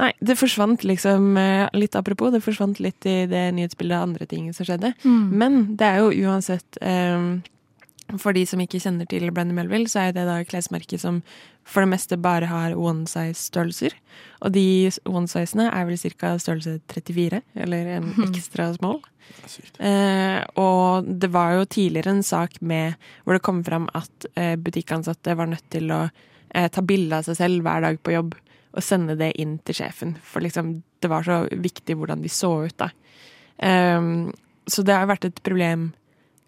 [0.00, 4.28] Nei, det forsvant liksom eh, Litt apropos, det forsvant litt i det nyhetsbildet av andre
[4.28, 4.94] ting som skjedde.
[5.04, 5.24] Mm.
[5.38, 7.42] Men det er jo uansett um,
[8.16, 11.20] For de som ikke kjenner til Brandy Melville, så er det da klesmerket som
[11.62, 13.94] for det meste bare har one size-størrelser.
[14.42, 16.34] Og de one sizene er vel ca.
[16.42, 18.98] størrelse 34, eller en ekstra small.
[19.78, 24.56] Eh, og det var jo tidligere en sak med hvor det kom fram at eh,
[24.58, 28.34] butikkansatte var nødt til å eh, ta bilde av seg selv hver dag på jobb
[28.72, 30.16] og sende det inn til sjefen.
[30.24, 32.90] For liksom, det var så viktig hvordan de så ut, da.
[33.62, 34.32] Um,
[34.66, 35.90] så det har vært et problem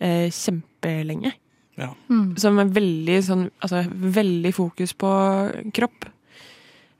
[0.00, 1.34] uh, kjempelenge.
[1.76, 1.90] Ja.
[2.08, 2.36] Mm.
[2.38, 5.08] Som er veldig sånn Altså veldig fokus på
[5.74, 6.06] kropp.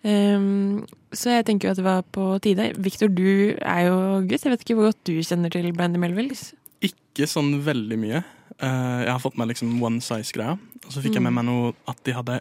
[0.04, 0.82] Um,
[1.14, 2.72] så jeg tenker jo at det var på tide.
[2.82, 3.96] Victor, du er jo
[4.28, 4.44] gutt.
[4.44, 6.50] Jeg vet ikke hvor godt du kjenner til Brandy Melvilles?
[6.84, 8.24] Ikke sånn veldig mye.
[8.60, 10.58] Uh, jeg har fått med liksom one size-greia.
[10.84, 11.38] Og så fikk jeg med Mm.
[11.40, 12.40] meg noe at de hadde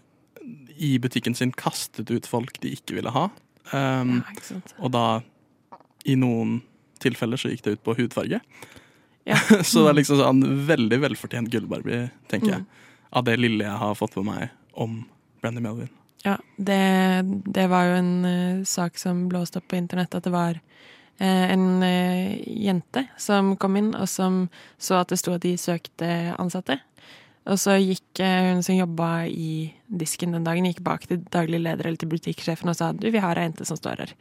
[0.77, 3.29] i butikken sin kastet ut folk de ikke ville ha.
[3.71, 4.61] Um, Ja, ikke?
[4.79, 5.07] Og da,
[6.05, 6.61] i noen
[7.03, 8.39] tilfeller, så gikk det ut på hudfarge.
[9.27, 9.39] Ja.
[9.63, 12.63] så det er liksom sånn veldig velfortjent gullbarbie, tenker jeg.
[12.63, 13.09] Mm.
[13.13, 15.03] Av det lille jeg har fått på meg om
[15.43, 15.91] Brandy Melvin.
[16.23, 16.79] Ja, det,
[17.51, 21.45] det var jo en uh, sak som blåste opp på internett, at det var uh,
[21.51, 24.45] en uh, jente som kom inn, og som
[24.79, 26.07] så at det sto at de søkte
[26.39, 26.79] ansatte.
[27.51, 31.59] Og så gikk eh, hun som jobba i disken den dagen, gikk bak til daglig
[31.63, 34.13] leder eller til butikksjefen og sa du, vi har ei jente som står her.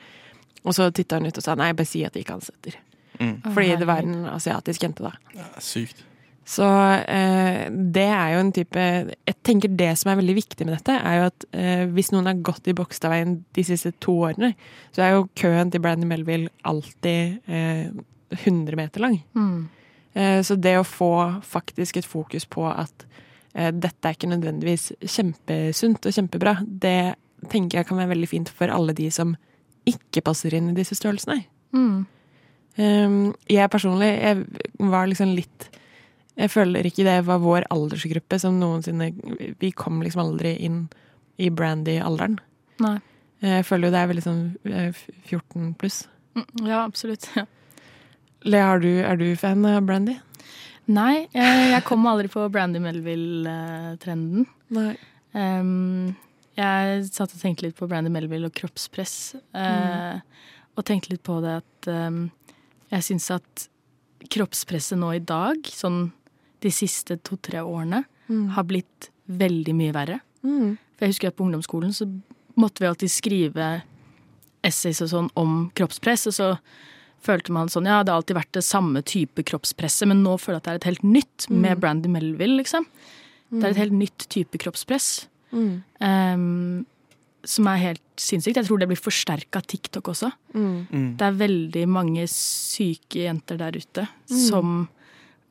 [0.63, 2.79] Og så titta hun ut og sa nei, bare si at de ikke ansetter.
[3.21, 3.37] Mm.
[3.53, 5.39] Fordi det var en asiatisk jente, da.
[5.39, 6.03] Ja, sykt.
[6.49, 6.67] Så
[7.07, 10.97] eh, det er jo en type Jeg tenker det som er veldig viktig med dette,
[10.99, 14.53] er jo at eh, hvis noen har gått i Bogstadveien de siste to årene,
[14.91, 17.95] så er jo køen til Brandy Melville alltid eh,
[18.41, 19.21] 100 meter lang.
[19.39, 19.69] Mm.
[20.15, 21.13] Eh, så det å få
[21.47, 23.07] faktisk et fokus på at
[23.55, 27.15] eh, dette er ikke nødvendigvis kjempesunt og kjempebra, det
[27.51, 29.35] tenker jeg kan være veldig fint for alle de som
[29.89, 31.43] ikke passer inn i disse størrelsene.
[31.75, 32.05] Mm.
[32.79, 33.17] Um,
[33.51, 35.67] jeg personlig jeg var liksom litt
[36.39, 39.11] Jeg føler ikke det var vår aldersgruppe som noensinne
[39.61, 40.87] Vi kom liksom aldri inn
[41.37, 42.39] i Brandy-alderen.
[42.81, 42.95] Nei.
[43.43, 46.05] Jeg føler jo det er veldig sånn eh, 14 pluss.
[46.37, 47.29] Mm, Ja, absolutt.
[47.37, 47.45] Ja.
[48.45, 50.17] Er du, er du fan av Brandy?
[50.91, 54.47] Nei, jeg, jeg kom aldri på Brandy Melville-trenden.
[54.75, 54.95] Nei.
[55.33, 56.15] Um,
[56.59, 59.35] jeg satt og tenkte litt på Brandy Melville og kroppspress.
[59.55, 60.21] Mm.
[60.77, 62.25] Og tenkte litt på det at um,
[62.93, 63.69] jeg syns at
[64.33, 66.11] kroppspresset nå i dag, sånn
[66.63, 68.53] de siste to-tre årene, Mm.
[68.55, 70.21] har blitt veldig mye verre.
[70.47, 70.77] Mm.
[70.95, 72.07] For jeg husker at på ungdomsskolen så
[72.57, 73.67] måtte vi alltid skrive
[74.65, 76.47] essays og sånn om kroppspress, og så
[77.23, 80.59] følte man sånn ja, det har alltid vært det samme type kroppspresset, men nå føler
[80.59, 81.81] jeg at det er et helt nytt med Mm.
[81.81, 82.87] Brandy Melville, liksom.
[83.53, 85.27] Det er et helt nytt type kroppspress.
[85.53, 85.83] Mm.
[86.01, 86.87] Um,
[87.45, 88.57] som er helt sinnssykt.
[88.57, 90.31] Jeg tror det blir forsterka av TikTok også.
[90.55, 90.87] Mm.
[90.91, 91.09] Mm.
[91.19, 94.49] Det er veldig mange syke jenter der ute Mm.
[94.49, 94.89] som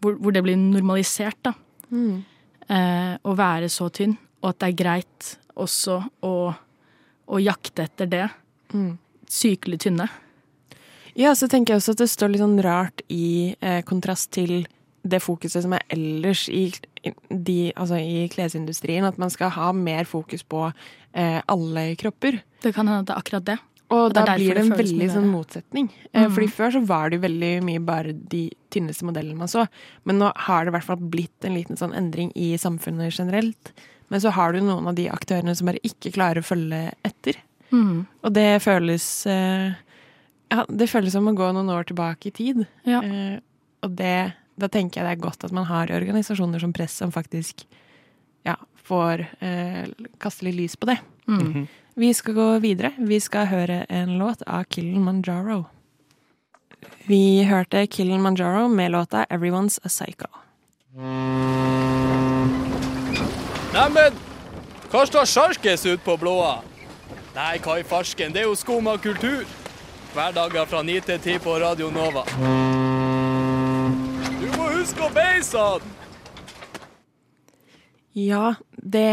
[0.02, 1.54] hvor, hvor det blir normalisert, da.
[1.92, 2.24] Mm.
[2.70, 6.56] Eh, å være så tynn, og at det er greit også å,
[7.28, 8.30] å jakte etter det.
[8.74, 8.98] Mm.
[9.28, 10.10] Sykelig tynne.
[11.19, 14.65] Ja, så tenker jeg også at det står litt sånn rart i eh, kontrast til
[15.04, 16.67] det fokuset som er ellers i,
[17.30, 19.04] de, altså i klesindustrien.
[19.08, 20.67] At man skal ha mer fokus på
[21.13, 22.39] eh, alle kropper.
[22.62, 23.58] Det kan hende at det er akkurat det.
[23.91, 25.89] Og Og det da blir det en veldig sånn motsetning.
[26.13, 26.32] Eh, Mhm.
[26.36, 29.65] Fordi før så var det jo veldig mye bare de tynneste modellene man så.
[30.06, 33.74] Men nå har det i hvert fall blitt en liten sånn endring i samfunnet generelt.
[34.10, 37.36] Men så har du noen av de aktørene som bare ikke klarer å følge etter.
[37.71, 38.06] Mm.
[38.24, 39.74] Og det føles eh,
[40.52, 42.66] Ja, det føles som å gå noen år tilbake i tid.
[42.84, 43.00] Ja.
[43.00, 43.38] Eh,
[43.86, 47.14] og det, da tenker jeg det er godt at man har organisasjoner som Press som
[47.16, 47.64] faktisk
[48.48, 49.86] ja, får eh,
[50.22, 50.98] kaste litt lys på det.
[51.32, 51.70] Mm.
[52.02, 52.92] Vi skal gå videre.
[52.98, 55.64] Vi skal høre en låt av Kilimanjaro.
[57.08, 60.28] Vi hørte Kilimanjaro med låta 'Everyone's a Psycho'.
[63.72, 64.14] Neimen,
[64.92, 66.60] hva står sjarkes ut på blåa?
[67.36, 69.46] Nei, hva i farsken, det er jo skum av kultur.
[70.12, 72.26] Hverdager fra 9 til 10 på Radio Nova.
[74.41, 75.86] Du må huske å beise han!
[78.19, 79.06] Ja, det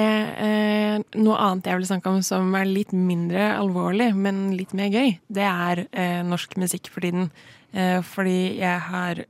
[0.42, 4.90] eh, Noe annet jeg vil snakke om som er litt mindre alvorlig, men litt mer
[4.90, 7.30] gøy, det er eh, norsk musikk for tiden.
[7.70, 9.22] Eh, fordi jeg har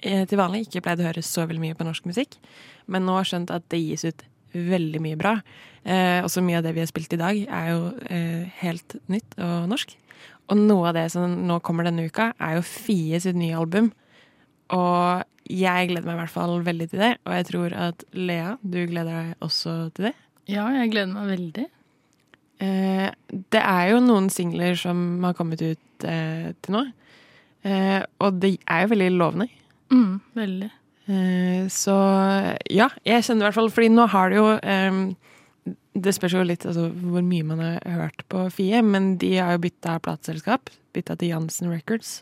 [0.00, 2.38] til vanlig ikke pleid å høre så veldig mye på norsk musikk,
[2.88, 4.24] men nå har skjønt at det gis ut
[4.56, 5.34] veldig mye bra.
[5.84, 7.82] Eh, også mye av det vi har spilt i dag, er jo
[8.62, 9.92] helt nytt og norsk.
[10.50, 13.92] Og noe av det som nå kommer denne uka, er jo Fie sitt nye album.
[14.74, 17.12] Og jeg gleder meg i hvert fall veldig til det.
[17.26, 20.16] Og jeg tror at Lea, du gleder deg også til det.
[20.50, 21.68] Ja, jeg gleder meg veldig.
[22.60, 23.06] Eh,
[23.54, 26.84] det er jo noen singler som har kommet ut eh, til nå.
[27.66, 29.48] Eh, og det er jo veldig lovende.
[29.90, 30.70] Mm, veldig.
[31.10, 31.96] Eh, så
[32.70, 34.98] ja, jeg kjenner i hvert fall Fordi nå har det jo eh,
[35.66, 39.56] Det spørs jo litt altså, hvor mye man har hørt på Fie, men de har
[39.56, 40.70] jo bytta plateselskap.
[40.96, 42.20] Bytta til Jansen Records,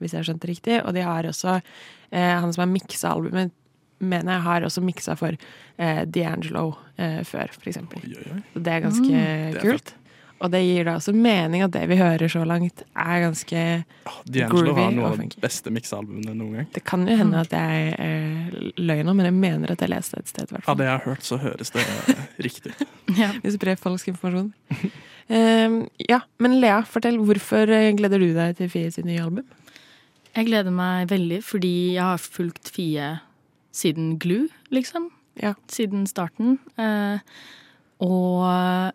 [0.00, 0.80] hvis jeg har skjønt det riktig.
[0.84, 3.54] Og de har også eh, Han som har miksa albumet,
[3.98, 8.04] mener jeg har også miksa for eh, D'Angelo eh, før, for eksempel.
[8.52, 9.94] Så det er ganske Mm, det er kult.
[10.36, 13.60] Og det gir da også mening at det vi hører så langt, er ganske
[14.28, 16.66] D'Angelo groovy har noe og av de beste miksealbumene noen gang.
[16.74, 20.20] Det kan jo hende at jeg eh, løy nå, men jeg mener at jeg leste
[20.20, 20.52] et sted.
[20.60, 22.84] Av det jeg har hørt, så høres det eh, riktig ut.
[23.46, 24.52] Vi sprer falsk informasjon.
[25.32, 27.16] um, ja, men Lea, fortell.
[27.24, 29.48] Hvorfor eh, gleder du deg til Fie sitt nye album?
[30.36, 33.14] Jeg gleder meg veldig fordi jeg har fulgt Fie
[33.76, 35.08] siden Glue, liksom.
[35.40, 35.54] Ja.
[35.72, 36.58] Siden starten.
[36.76, 37.24] Uh,
[38.04, 38.92] og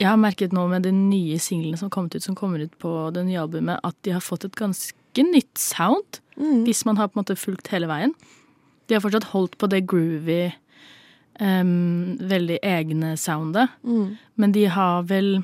[0.00, 2.72] jeg har merket nå med de nye singlene som har kommet ut, som kommer ut
[2.80, 6.22] på det nye albumet, at de har fått et ganske nytt sound.
[6.64, 8.14] Hvis man har på en måte fulgt hele veien.
[8.88, 10.54] De har fortsatt holdt på det groovy,
[11.36, 13.68] um, veldig egne soundet.
[14.40, 15.42] Men de har vel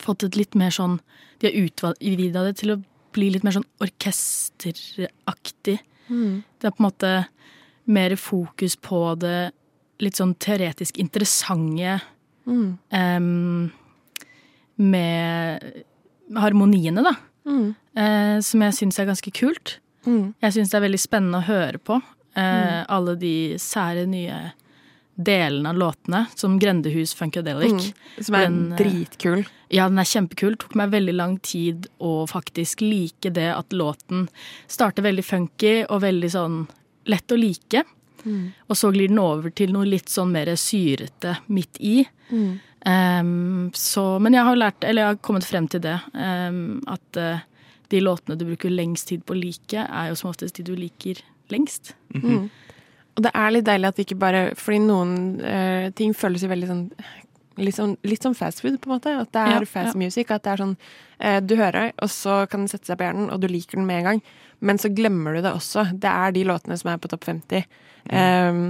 [0.00, 1.00] fått et litt mer sånn
[1.38, 2.82] De har utvida det til å
[3.14, 5.78] bli litt mer sånn orkesteraktig.
[6.08, 6.42] Mm.
[6.58, 7.12] Det er på en måte
[7.86, 9.52] mer fokus på det
[10.02, 12.00] litt sånn teoretisk interessante
[12.48, 12.68] Mm.
[12.90, 13.70] Um,
[14.76, 15.84] med
[16.38, 17.14] harmoniene, da.
[17.48, 17.74] Mm.
[17.98, 19.78] Uh, som jeg syns er ganske kult.
[20.06, 20.32] Mm.
[20.44, 22.00] Jeg syns det er veldig spennende å høre på.
[22.38, 22.84] Uh.
[22.88, 24.38] Alle de sære nye
[25.18, 27.72] delene av låtene, som Grendehus Funkadelic.
[27.72, 28.24] Mm.
[28.24, 29.46] Som er Den, eh, dritkul.
[29.68, 30.56] Ja, den er kjempekul.
[30.56, 34.28] Tok meg veldig lang tid å faktisk like det at låten
[34.68, 36.68] starter veldig funky og veldig sånn
[37.06, 37.84] lett å like.
[38.28, 38.46] Mm.
[38.68, 42.02] Og så glir den over til noe litt sånn mer syrete midt i.
[42.28, 42.50] Mm.
[42.88, 47.20] Um, så, men jeg har lært, eller jeg har kommet frem til det, um, at
[47.20, 47.42] uh,
[47.92, 50.74] de låtene du bruker lengst tid på å like, er jo som oftest de du
[50.78, 51.20] liker
[51.52, 51.94] lengst.
[52.14, 52.48] Mm.
[53.18, 56.50] Og det er litt deilig at det ikke bare Fordi noen uh, ting føles jo
[56.52, 56.84] veldig sånn
[57.58, 59.14] Litt sånn, litt sånn fast food, på en måte.
[59.18, 59.98] At det er Ja, fast ja.
[59.98, 60.30] music.
[60.34, 60.76] At det er sånn
[61.18, 63.88] eh, Du hører, og så kan den sette seg på hjernen, og du liker den
[63.88, 64.22] med en gang.
[64.60, 65.88] Men så glemmer du det også.
[65.98, 67.66] Det er de låtene som er på topp 50.
[68.08, 68.60] Um,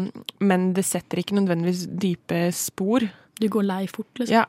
[0.43, 3.07] men det setter ikke nødvendigvis dype spor.
[3.39, 4.35] Du går lei fort, liksom.
[4.35, 4.47] Ja.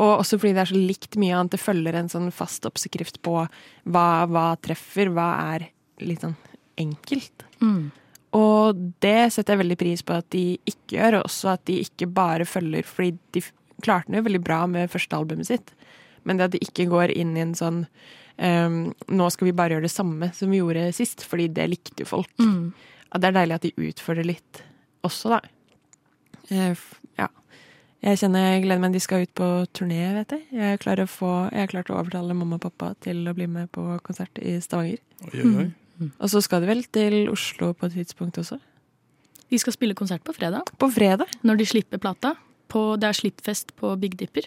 [0.00, 1.56] Og også fordi det er så likt mye annet.
[1.56, 5.66] Det følger en sånn fast oppskrift på hva, hva treffer, hva er
[6.04, 6.36] litt sånn
[6.80, 7.44] enkelt.
[7.60, 7.90] Mm.
[8.38, 11.80] Og det setter jeg veldig pris på at de ikke gjør, og også at de
[11.82, 13.42] ikke bare følger Fordi de
[13.84, 15.72] klarte det jo veldig bra med første albumet sitt,
[16.24, 17.84] men det at de ikke går inn i en sånn
[18.36, 22.04] um, Nå skal vi bare gjøre det samme som vi gjorde sist, fordi det likte
[22.04, 22.32] jo folk.
[22.40, 22.72] Mm.
[23.10, 24.62] At det er deilig at de utfordrer litt
[25.06, 25.40] også, da.
[26.50, 26.76] Uh,
[27.18, 27.28] ja.
[28.04, 28.94] Jeg kjenner jeg gleder meg.
[28.96, 30.46] De skal ut på turné, vet jeg.
[30.56, 34.40] Jeg har klart å er overtale mamma og pappa til å bli med på konsert
[34.40, 35.02] i Stavanger.
[35.28, 35.68] Oi, oi,
[36.00, 36.14] Mm.
[36.16, 38.56] Og så skal de vel til Oslo på et tidspunkt også?
[39.50, 40.70] De skal spille konsert på fredag.
[40.80, 41.28] På fredag?
[41.44, 42.34] Når de slipper plata.
[42.70, 44.46] På, det er slippfest på Big Dipper.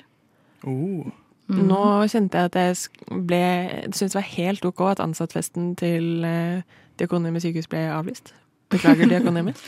[0.64, 1.10] Oh.
[1.52, 1.66] Mm.
[1.68, 3.44] Nå kjente jeg at jeg ble
[3.92, 6.64] syntes det var helt OK at ansattfesten til uh,
[7.00, 8.32] Diakonhjemmet sykehus ble avlyst.
[8.72, 9.60] Beklager, Diakonhjemmet.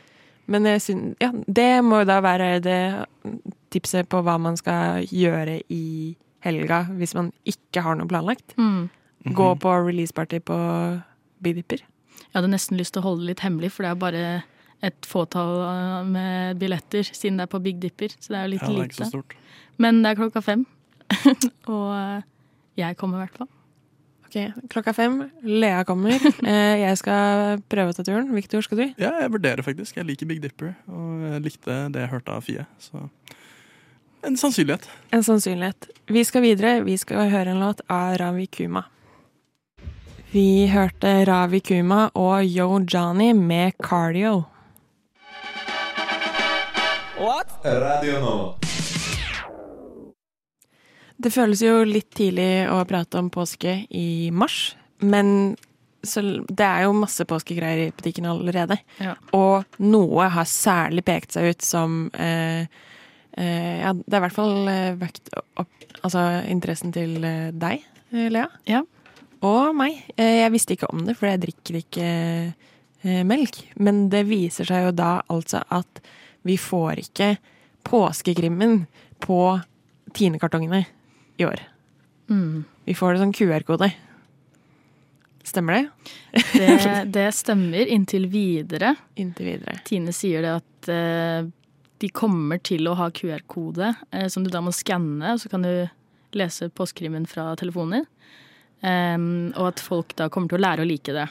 [0.52, 2.80] Men jeg syns Ja, det må jo da være det
[3.72, 8.56] tipset på hva man skal gjøre i helga hvis man ikke har noe planlagt.
[8.58, 8.90] Mm.
[9.32, 10.58] Gå på releaseparty på
[11.42, 11.84] Big Dipper.
[12.32, 14.26] Jeg hadde nesten lyst til å holde det litt hemmelig, for det er bare
[14.82, 18.14] et fåtall uh, med billetter, siden det er på Big Dipper.
[18.18, 19.36] Så det er jo litt Ja, det er ikke så stort.
[19.82, 20.66] Men det er klokka fem.
[21.72, 22.22] og uh,
[22.78, 23.50] jeg kommer i hvert fall.
[24.32, 24.38] Ok,
[24.72, 25.18] Klokka fem.
[25.44, 26.16] Lea kommer.
[26.48, 28.30] Eh, jeg skal prøve å ta turen.
[28.32, 28.84] Victor, skal du?
[28.96, 29.98] Ja, jeg vurderer faktisk.
[29.98, 32.64] Jeg liker Big Dipper, og jeg likte det jeg hørte av Fie.
[32.80, 33.04] Så
[34.22, 34.88] en sannsynlighet.
[35.10, 35.88] En sannsynlighet.
[36.06, 36.80] Vi skal videre.
[36.86, 38.84] Vi skal høre en låt av Ravi Kuma.
[40.32, 44.44] Vi hørte Ravi Kuma og Yo Johnny med Cardio.
[47.22, 48.54] Radio Nova.
[51.22, 55.54] Det føles jo litt tidlig å prate om påske i mars, men
[56.02, 58.80] så det er jo masse påskegreier i butikken allerede.
[58.98, 59.12] Ja.
[59.38, 62.66] Og noe har særlig pekt seg ut som eh,
[63.38, 64.56] eh, Ja, det er i hvert fall
[64.98, 65.30] vøkt vekt
[65.62, 68.48] opp Altså interessen til eh, deg, eh, Lea.
[68.66, 68.80] Ja.
[69.46, 70.00] Og meg.
[70.16, 72.08] Eh, jeg visste ikke om det, for jeg drikker ikke
[73.06, 73.60] eh, melk.
[73.78, 76.02] Men det viser seg jo da altså at
[76.46, 77.36] vi får ikke
[77.86, 78.84] påskekrimmen
[79.22, 79.60] på
[80.12, 80.84] Tine-kartongene
[81.40, 81.62] i år.
[82.30, 82.64] Mm.
[82.84, 83.92] Vi får det som QR-kode.
[85.42, 85.88] Stemmer det?
[86.52, 88.94] Det, det stemmer inntil videre.
[89.14, 89.78] Inntil videre.
[89.86, 91.50] Tine sier det at eh,
[92.02, 95.66] de kommer til å ha QR-kode eh, som du da må skanne, og så kan
[95.66, 95.72] du
[96.38, 98.08] lese påskekrimmen fra telefonen din.
[98.82, 101.28] Em, og at folk da kommer til å lære å like det.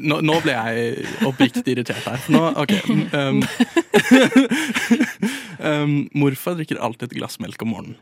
[0.00, 2.24] Nå, nå ble jeg oppriktig irritert her.
[2.32, 2.74] Nå, ok.
[3.16, 3.40] Um,
[5.72, 8.00] um, morfar drikker alltid et glass melk om morgenen.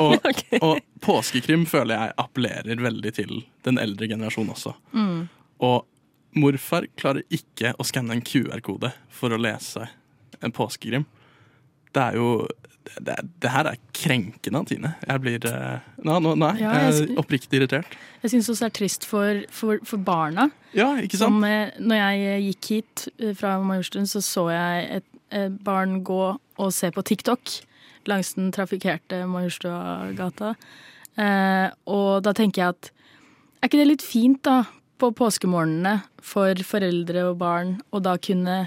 [0.00, 0.18] Og,
[0.66, 4.74] og påskekrim føler jeg appellerer veldig til den eldre generasjonen også.
[4.96, 5.26] Mm.
[5.66, 5.84] Og
[6.40, 9.86] morfar klarer ikke å skanne en QR-kode for å lese
[10.44, 11.06] en påskekrim.
[11.94, 12.30] Det er jo
[13.00, 14.92] det, det her er krenkende Tine.
[15.06, 17.96] Jeg blir eh, Nå, nå, nei, Ja, jeg er oppriktig irritert.
[18.22, 20.50] Jeg syns også det er trist for, for, for barna.
[20.76, 21.38] Ja, ikke sant?
[21.40, 25.56] Som, eh, når jeg eh, gikk hit eh, fra Majorstuen, så så jeg et, et
[25.64, 27.56] barn gå og se på TikTok
[28.10, 30.54] langs den trafikkerte Majorstuagata.
[31.16, 32.90] Eh, og da tenker jeg at
[33.62, 34.66] er ikke det litt fint, da,
[35.00, 38.66] på påskemorgenene for foreldre og barn å da kunne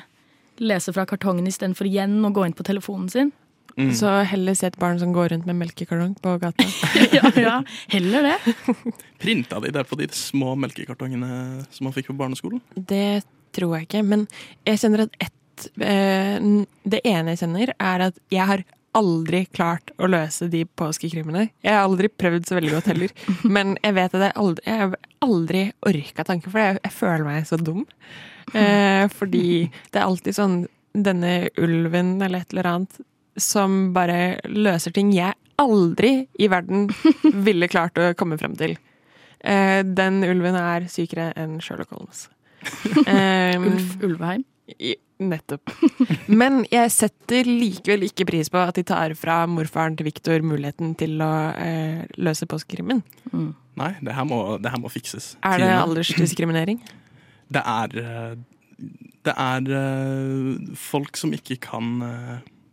[0.58, 3.30] lese fra kartongen istedenfor igjen å gå inn på telefonen sin?
[3.78, 3.92] Mm.
[3.94, 6.66] Så heller se et barn som går rundt med melkekartong på gata.
[7.13, 7.58] ja, ja,
[7.94, 8.54] heller det.
[9.22, 12.62] Printa de det på de små melkekartongene som man fikk på barneskolen?
[12.74, 13.22] Det
[13.54, 14.26] tror jeg ikke, men
[14.66, 16.42] jeg kjenner at ett eh,
[16.86, 18.63] Det ene jeg kjenner, er at jeg har
[18.98, 21.48] aldri klart å løse de påskekrimene.
[21.62, 23.13] Jeg har aldri prøvd så veldig godt heller,
[23.58, 25.62] men jeg vet at jeg aldri, jeg har aldri
[25.92, 27.86] orka tanken, for jeg, jeg føler meg så dum.
[28.56, 30.58] Eh, fordi det er alltid sånn
[30.98, 33.02] denne ulven eller et eller annet
[33.38, 36.88] som bare løser ting jeg aldri i verden
[37.47, 38.78] ville klart å komme frem til.
[39.39, 42.28] Eh, den ulven er sykere enn Sherlock Holmes.
[43.08, 44.43] Eh, Ulf Ulveheim.
[45.17, 45.71] Nettopp.
[46.28, 50.91] Men jeg setter likevel ikke pris på at de tar fra morfaren til Viktor muligheten
[51.00, 53.02] til å eh, løse påskekrimmen.
[53.78, 55.36] Nei, det her må, det her må fikses.
[55.45, 56.84] Er det aldersdiskriminering?
[57.54, 58.36] Det er eh,
[59.26, 61.97] Det er eh, folk som ikke kan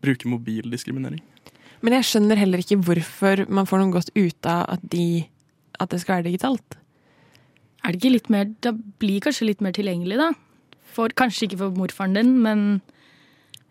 [0.04, 1.22] eh, bruke mobildiskriminering.
[1.84, 5.24] Men jeg skjønner heller ikke hvorfor man får noe godt ut av at, de,
[5.80, 6.78] at det skal være digitalt.
[7.84, 10.30] Er det ikke litt mer Det blir kanskje litt mer tilgjengelig, da.
[10.94, 12.80] For, kanskje ikke for morfaren din, men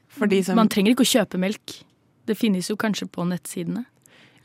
[0.09, 1.83] For de som- man trenger ikke å kjøpe melk.
[2.27, 3.85] Det finnes jo kanskje på nettsidene.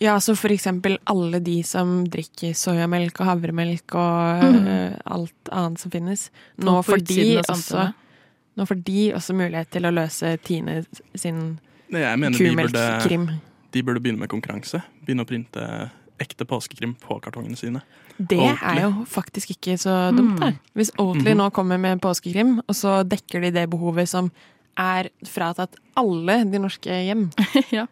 [0.01, 4.66] Ja, så for eksempel alle de som drikker soyamelk og havremelk og Mhm.
[4.68, 6.31] uh, alt annet som finnes.
[6.57, 7.92] Nå får, de også,
[8.57, 11.59] nå får de også mulighet til å løse Tine sin
[11.90, 13.38] Jeg mener de burde,
[13.72, 14.83] de burde begynne med konkurranse.
[15.07, 17.81] Begynne å printe ekte påskekrim på kartongene sine.
[18.18, 18.72] Det Oatly.
[18.74, 20.57] er jo faktisk ikke så dumt, det.
[20.74, 21.38] Hvis Oatly Mhm.
[21.38, 24.33] nå kommer med påskekrim, og så dekker de det behovet som
[24.77, 27.31] er fratatt alle de norske hjem.
[27.70, 27.87] ja.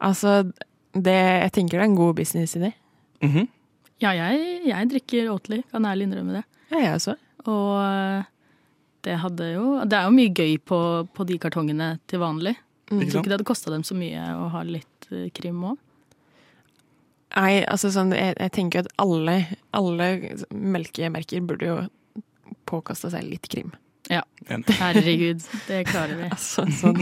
[0.00, 0.52] Altså,
[0.92, 2.72] det, jeg tenker det er en god businessidé.
[3.22, 3.48] Mhm.
[4.00, 6.44] Ja, jeg, jeg drikker Oatly, kan ærlig innrømme det.
[6.70, 7.16] Ja, jeg også.
[7.46, 8.22] Og eh,
[9.04, 12.56] det hadde jo Det er jo mye gøy på, på de kartongene til vanlig.
[12.90, 13.04] Mm.
[13.06, 15.78] Tror ikke det hadde kosta dem så mye å ha litt eh, krim òg.
[17.30, 19.36] Nei, altså sånn, jeg, jeg tenker at alle,
[19.76, 20.08] alle
[20.50, 21.76] melkemerker burde jo
[22.70, 23.70] påkaste seg litt krim.
[24.10, 24.24] Ja.
[24.80, 26.30] Herregud, det klarer vi.
[26.34, 26.98] Altså, sånn,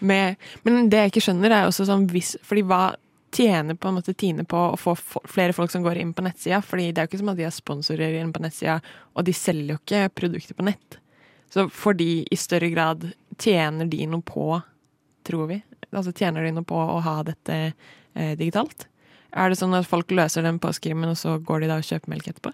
[0.00, 2.82] med, men det jeg ikke skjønner, er også sånn hvis Fordi hva
[3.34, 4.94] tjener på en måte Tine på å få
[5.28, 6.62] flere folk som går inn på nettsida?
[6.64, 8.78] Fordi det er jo ikke som at de har sponsorer inn på nettsida,
[9.12, 10.98] og de selger jo ikke produkter på nett.
[11.52, 14.56] Så får de i større grad Tjener de noe på,
[15.28, 15.60] tror vi?
[15.92, 17.58] Altså Tjener de noe på å ha dette
[18.14, 18.86] eh, digitalt?
[19.36, 22.08] Er det sånn at folk løser den påskrimen, og så går de da og kjøper
[22.14, 22.52] melk etterpå?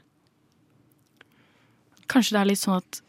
[2.10, 3.00] Kanskje det er litt sånn at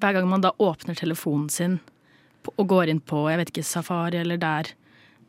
[0.00, 1.78] hver gang man da åpner telefonen sin
[2.44, 4.68] og går inn på jeg vet ikke, Safari eller der,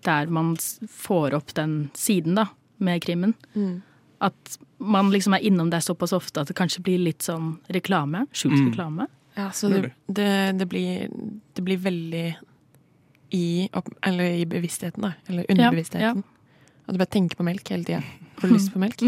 [0.06, 0.56] der man
[0.92, 2.48] får opp den siden da,
[2.84, 3.82] med krimmen, Mm.
[4.20, 8.26] at man liksom er innom der såpass ofte at det kanskje blir litt sånn reklame.
[8.34, 8.66] Skjult Mm.
[8.72, 9.08] reklame.
[9.38, 11.08] Ja, så det, det, det, blir,
[11.56, 12.36] det blir veldig
[13.36, 15.16] i, opp, eller i bevisstheten, da.
[15.30, 16.24] Eller underbevisstheten.
[16.86, 18.04] At du bare tenker på melk hele tida.
[18.40, 19.02] Får lyst på melk.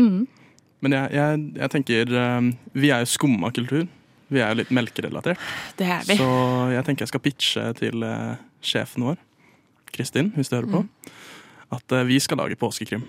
[0.85, 3.87] Men jeg, jeg, jeg tenker eh, Vi er jo skumma kultur.
[4.27, 5.39] Vi er jo litt melkerelatert.
[5.79, 6.17] Det er vi.
[6.19, 6.27] Så
[6.73, 9.21] jeg tenker jeg skal pitche til eh, sjefen vår,
[9.95, 10.83] Kristin, hvis du hører på,
[11.77, 13.05] at eh, vi skal lage påskekrim.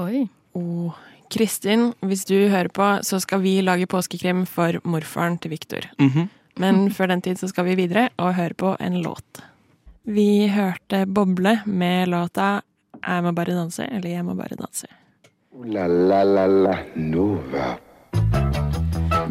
[0.00, 0.26] Oi.
[0.54, 0.94] Oh.
[1.34, 5.88] Kristin, hvis du hører på, så skal vi lage påskekrim for morfaren til Viktor.
[5.98, 6.30] Mhm.
[6.62, 9.40] Men før den tid så skal vi videre og høre på en låt.
[10.06, 12.60] Vi hørte Boble med låta
[13.06, 14.84] 'Jeg må bare danse' eller 'Jeg må bare danse'.
[15.64, 17.78] La la la la Nova.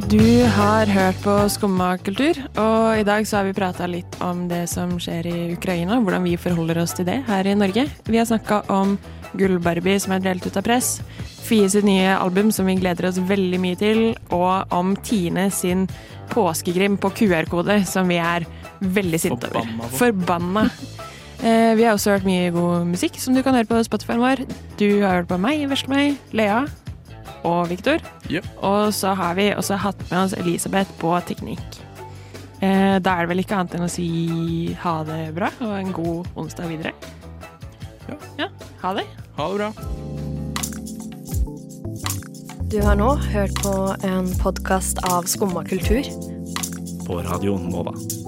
[0.10, 4.48] Du har hørt på Skumma kultur, og i dag så har vi prata litt om
[4.48, 7.88] det som skjer i Ukraina, hvordan vi forholder oss til det her i Norge.
[8.06, 8.98] Vi har snakka om
[9.34, 11.02] Gull-Barbie som er delt ut av press,
[11.44, 15.90] Fie sitt nye album som vi gleder oss veldig mye til, og om Tine sin
[16.32, 18.46] påskegrim på QR-kode som vi er
[18.82, 19.74] veldig sint over.
[19.98, 20.70] Forbanna
[21.44, 24.46] Eh, vi har også hørt mye god musikk som du kan høre på Spotify-en vår.
[24.80, 26.62] Du har hørt på meg, Veslemøy, Lea
[27.44, 28.00] og Viktor.
[28.32, 28.48] Yep.
[28.64, 31.82] Og så har vi også hatt med oss Elisabeth på teknikk.
[32.64, 34.08] Eh, da er det vel ikke annet enn å si
[34.86, 36.96] ha det bra og en god onsdag videre.
[38.40, 38.48] Ja.
[38.86, 39.08] Ha det.
[39.36, 39.72] Ha det bra.
[42.72, 46.08] Du har nå hørt på en podkast av Skumma kultur.
[47.04, 48.23] På Radio Nova.